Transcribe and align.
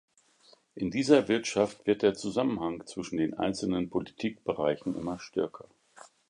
In 0.73 0.89
dieser 0.89 1.27
Wirtschaft 1.27 1.85
wird 1.85 2.01
der 2.01 2.15
Zusammenhang 2.15 2.87
zwischen 2.87 3.17
den 3.17 3.35
einzelnen 3.35 3.91
Politikbereichen 3.91 4.95
immer 4.95 5.19
stärker. 5.19 5.67